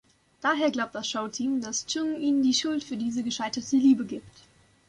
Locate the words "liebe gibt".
3.77-4.47